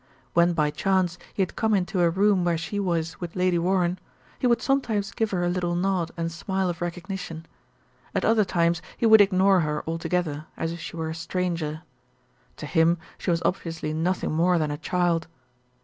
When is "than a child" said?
14.57-15.27